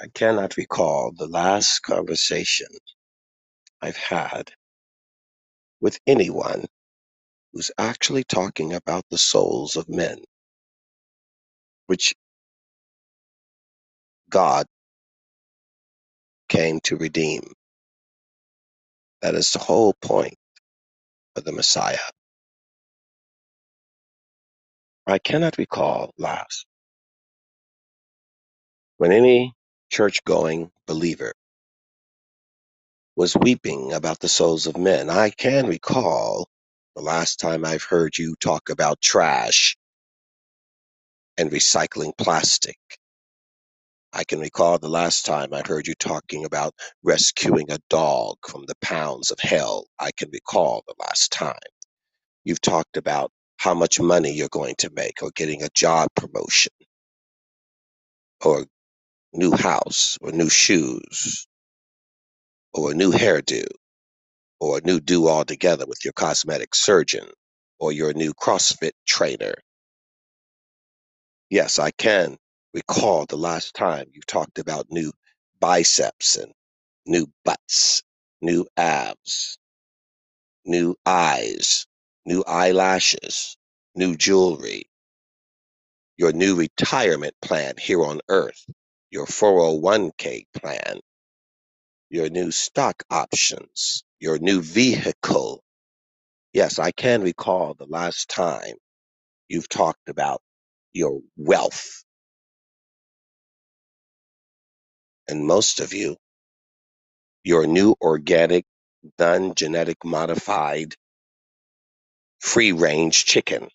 [0.00, 2.68] I cannot recall the last conversation
[3.82, 4.52] I've had
[5.80, 6.66] with anyone
[7.52, 10.18] who's actually talking about the souls of men,
[11.88, 12.14] which
[14.30, 14.66] God
[16.48, 17.52] came to redeem.
[19.22, 20.36] That is the whole point
[21.36, 21.98] of the Messiah.
[25.06, 26.66] I cannot recall last
[28.98, 29.54] when any
[29.90, 31.34] church going believer
[33.16, 35.10] was weeping about the souls of men.
[35.10, 36.48] I can recall
[36.96, 39.76] the last time I've heard you talk about trash
[41.38, 42.78] and recycling plastic.
[44.12, 48.66] I can recall the last time I heard you talking about rescuing a dog from
[48.66, 49.86] the pounds of hell.
[50.00, 51.58] I can recall the last time
[52.44, 56.72] you've talked about how much money you're going to make or getting a job promotion
[58.44, 58.66] or
[59.32, 61.46] new house or new shoes
[62.74, 63.64] or a new hairdo
[64.60, 67.26] or a new do altogether with your cosmetic surgeon
[67.78, 69.54] or your new CrossFit trainer.
[71.50, 72.36] Yes, I can
[72.74, 75.12] recall the last time you talked about new
[75.60, 76.52] biceps and
[77.06, 78.02] new butts,
[78.42, 79.58] new abs,
[80.66, 81.86] new eyes,
[82.26, 83.56] new eyelashes,
[83.94, 84.84] new jewelry,
[86.18, 88.66] your new retirement plan here on earth,
[89.10, 91.00] your 401k plan,
[92.10, 95.62] your new stock options, your new vehicle.
[96.52, 98.74] Yes, I can recall the last time
[99.48, 100.42] you've talked about
[100.94, 102.04] your wealth.
[105.28, 106.16] And most of you,
[107.44, 108.64] your new organic,
[109.18, 110.94] non genetic modified,
[112.40, 113.68] free range chicken.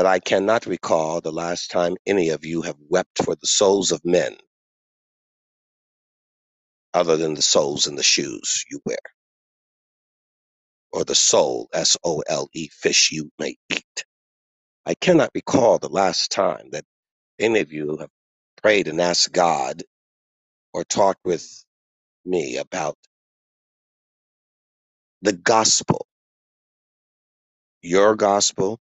[0.00, 3.92] But I cannot recall the last time any of you have wept for the souls
[3.92, 4.38] of men
[6.94, 8.98] other than the souls in the shoes you wear
[10.92, 14.04] or the soul, S O L E, fish you may eat.
[14.86, 16.84] I cannot recall the last time that
[17.38, 18.10] any of you have
[18.62, 19.82] prayed and asked God
[20.74, 21.64] or talked with
[22.24, 22.96] me about
[25.22, 26.06] the gospel,
[27.82, 28.80] your gospel,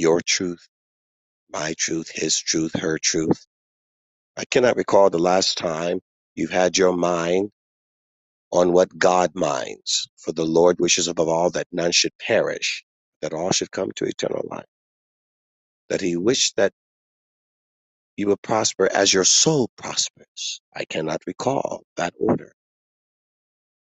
[0.00, 0.68] your truth,
[1.52, 3.46] my truth, his truth, her truth.
[4.36, 6.00] I cannot recall the last time
[6.36, 7.50] you've had your mind
[8.52, 12.84] on what God minds, for the Lord wishes above all that none should perish,
[13.22, 14.66] that all should come to eternal life,
[15.90, 16.72] that he wished that
[18.16, 20.60] you would prosper as your soul prospers.
[20.76, 22.52] I cannot recall that order.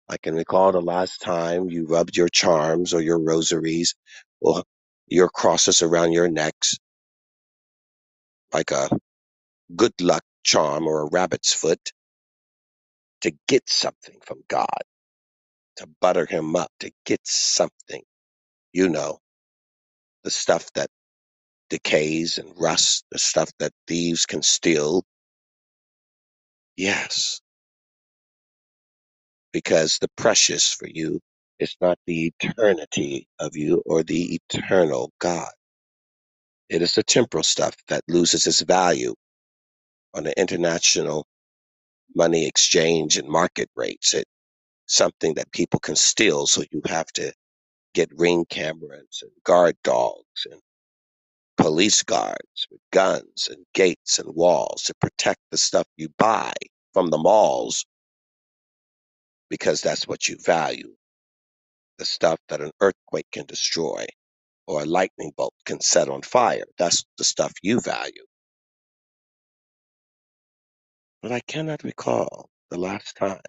[0.10, 3.96] I can recall the last time you rubbed your charms or your rosaries
[4.42, 4.64] or
[5.10, 6.76] your crosses around your necks
[8.54, 8.90] like a
[9.76, 11.80] good luck charm or a rabbit's foot
[13.22, 14.84] to get something from God,
[15.78, 18.04] to butter him up, to get something.
[18.74, 19.20] You know,
[20.24, 20.90] the stuff that
[21.70, 25.04] decays and rusts, the stuff that thieves can steal.
[26.78, 27.42] Yes,
[29.54, 31.20] because the precious for you
[31.60, 35.52] is not the eternity of you or the eternal God.
[36.70, 39.16] It is the temporal stuff that loses its value
[40.16, 41.28] on the international
[42.16, 44.14] money exchange and market rates.
[44.16, 44.26] It's
[44.88, 47.34] something that people can steal, so you have to
[47.96, 50.62] get ring cameras and guard dogs and
[51.58, 56.54] police guards with guns and gates and walls to protect the stuff you buy
[56.94, 57.86] from the malls
[59.50, 60.94] because that's what you value
[62.00, 64.08] the stuff that an earthquake can destroy
[64.68, 66.66] or a lightning bolt can set on fire.
[66.78, 68.26] That's the stuff you value.
[71.22, 73.42] But I cannot recall the last time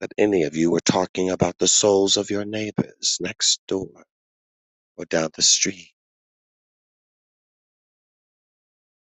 [0.00, 4.04] that any of you were talking about the souls of your neighbors next door
[4.96, 5.92] or down the street.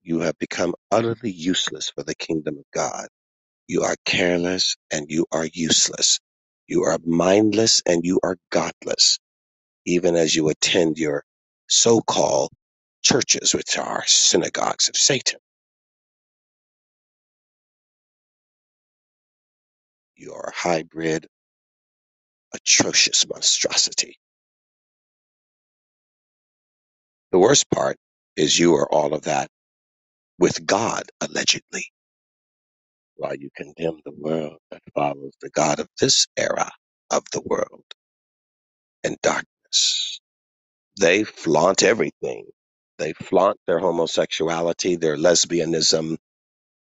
[0.03, 3.09] You have become utterly useless for the kingdom of God.
[3.69, 6.21] You are careless and you are useless.
[6.69, 9.21] You are mindless and you are godless,
[9.87, 11.25] even as you attend your
[11.69, 12.51] so called
[13.03, 15.41] churches, which are synagogues of Satan.
[20.17, 21.27] You are a hybrid,
[22.55, 24.17] atrocious monstrosity.
[27.33, 27.99] The worst part
[28.37, 29.49] is you are all of that
[30.39, 31.87] with God, allegedly,
[33.19, 36.71] while you condemn the world that follows the God of this era
[37.11, 37.85] of the world
[39.05, 40.21] and darkness.
[41.01, 42.47] They flaunt everything.
[42.99, 46.17] They flaunt their homosexuality, their lesbianism,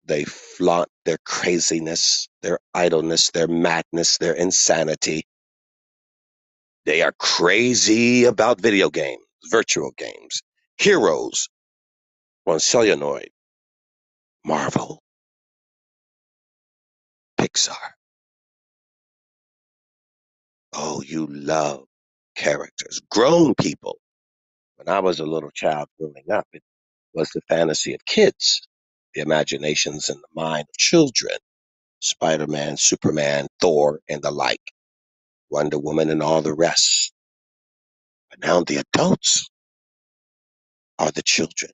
[0.06, 5.26] They flaunt their craziness, their idleness, their madness, their insanity.
[6.86, 10.42] They are crazy about video games, virtual games,
[10.80, 11.50] heroes
[12.48, 13.30] on celluloid,
[14.46, 15.02] Marvel,
[17.46, 17.76] Pixar.
[20.74, 21.86] Oh, you love
[22.36, 24.00] characters, grown people.
[24.78, 26.64] When I was a little child growing up, it
[27.14, 28.68] was the fantasy of kids,
[29.16, 31.38] the imaginations and the mind of children.
[32.02, 34.62] Spider Man, Superman, Thor, and the like,
[35.52, 37.14] Wonder Woman, and all the rest.
[38.32, 39.50] But now the adults
[41.00, 41.72] are the children.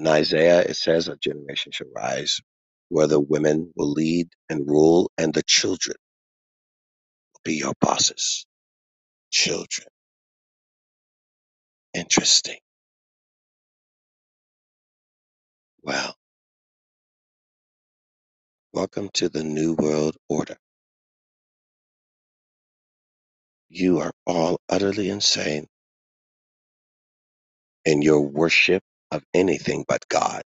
[0.00, 2.40] In Isaiah, it says, A generation shall rise
[2.90, 5.96] where the women will lead and rule, and the children
[7.34, 8.46] will be your bosses.
[9.32, 9.88] Children.
[11.94, 12.58] Interesting.
[15.82, 16.16] Well,
[18.72, 20.56] welcome to the New World Order.
[23.70, 25.66] You are all utterly insane
[27.84, 30.42] in your worship of anything but God.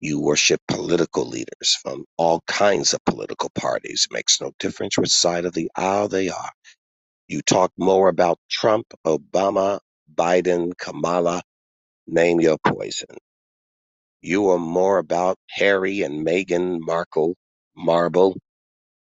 [0.00, 4.06] You worship political leaders from all kinds of political parties.
[4.12, 6.50] Makes no difference which side of the aisle they are.
[7.28, 9.80] You talk more about Trump, Obama,
[10.14, 11.42] Biden, Kamala,
[12.06, 13.16] name your poison.
[14.22, 17.36] You are more about Harry and Meghan Markle,
[17.76, 18.36] Marble,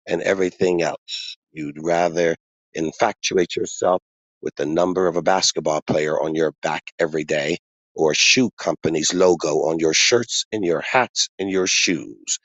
[0.08, 1.38] and everything else.
[1.52, 2.36] You'd rather
[2.74, 4.02] infatuate yourself
[4.42, 7.58] with the number of a basketball player on your back every day
[7.98, 12.40] or shoe company's logo on your shirts and your hats and your shoes.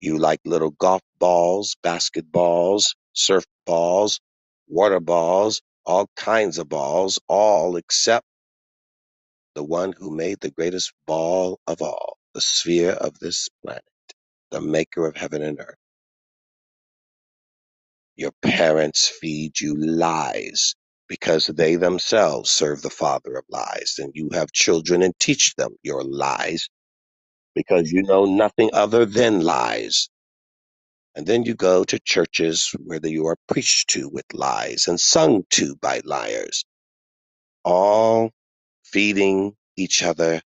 [0.00, 4.20] You like little golf balls, basketballs, surf balls,
[4.68, 8.26] water balls, all kinds of balls, all except
[9.54, 13.84] the one who made the greatest ball of all, the sphere of this planet,
[14.52, 15.76] the maker of heaven and earth.
[18.16, 20.74] Your parents feed you lies
[21.08, 23.96] because they themselves serve the father of lies.
[23.98, 26.68] And you have children and teach them your lies
[27.54, 30.10] because you know nothing other than lies.
[31.16, 35.44] And then you go to churches where you are preached to with lies and sung
[35.52, 36.64] to by liars,
[37.64, 38.32] all
[38.84, 40.42] feeding each other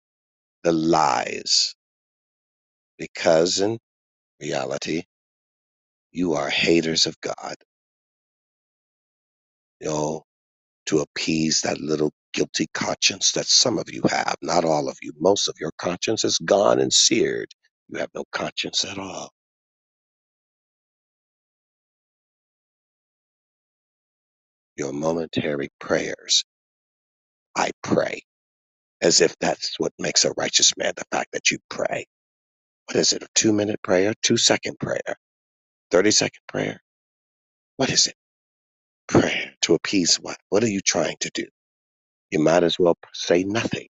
[0.64, 1.74] the lies
[2.98, 3.78] because in
[4.40, 5.04] reality,
[6.12, 7.56] you are haters of God.
[9.82, 10.24] Know,
[10.90, 14.36] to appease that little guilty conscience that some of you have.
[14.42, 15.14] Not all of you.
[15.20, 17.50] Most of your conscience is gone and seared.
[17.90, 19.32] You have no conscience at all.
[24.76, 26.44] Your momentary prayers.
[27.56, 28.22] I pray.
[29.02, 32.06] As if that's what makes a righteous man, the fact that you pray.
[32.86, 33.22] What is it?
[33.24, 34.14] A two minute prayer?
[34.22, 35.16] Two second prayer?
[35.92, 36.80] 30 second prayer?
[37.76, 38.14] What is it?
[39.08, 39.39] Prayer
[39.70, 40.38] to appease what?
[40.50, 41.46] What are you trying to do?
[42.30, 43.88] You might as well say nothing.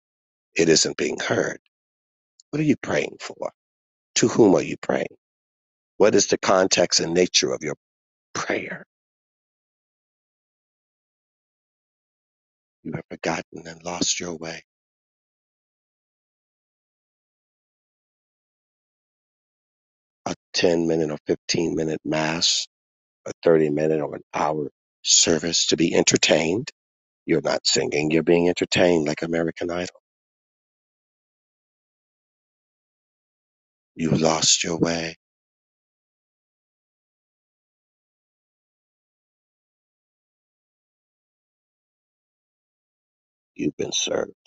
[0.57, 1.59] It isn't being heard.
[2.51, 3.53] What are you praying for?
[4.17, 5.07] To whom are you praying?
[5.99, 7.77] What is the context and nature of your
[8.35, 8.85] prayer?
[12.85, 14.63] You have forgotten and lost your way.
[20.27, 22.67] A 10 minute or 15 minute mass,
[23.27, 24.69] a 30 minute or an hour
[25.07, 26.71] service to be entertained.
[27.27, 30.03] You're not singing, you're being entertained like American Idol.
[33.97, 35.17] You lost your way.
[43.57, 44.46] You've been served.